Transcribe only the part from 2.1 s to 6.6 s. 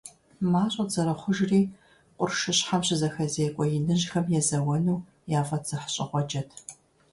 къуршыщхьэм щызэхэзекӀуэ иныжьхэм езэуэну яфӀэдзыхьщӀыгъуэджэт.